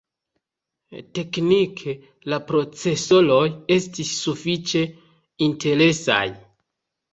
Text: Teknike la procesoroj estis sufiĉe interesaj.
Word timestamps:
Teknike 1.19 1.93
la 2.33 2.39
procesoroj 2.47 3.43
estis 3.77 4.15
sufiĉe 4.25 4.85
interesaj. 5.51 6.21